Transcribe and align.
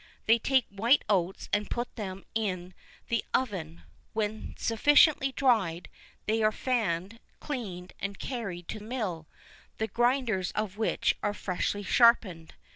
They 0.25 0.39
take 0.39 0.65
white 0.69 1.03
oats 1.07 1.47
and 1.53 1.69
put 1.69 1.95
them 1.95 2.25
in 2.33 2.73
the 3.09 3.23
oven; 3.35 3.83
when 4.13 4.55
sufficiently 4.57 5.31
dried, 5.31 5.89
they 6.25 6.41
are 6.41 6.51
fanned, 6.51 7.19
cleaned, 7.39 7.93
and 7.99 8.17
carried 8.17 8.67
to 8.69 8.79
a 8.79 8.83
mill, 8.83 9.27
the 9.77 9.85
grinders 9.87 10.51
of 10.53 10.75
which 10.75 11.15
are 11.21 11.35
freshly 11.35 11.83
sharpened. 11.83 12.55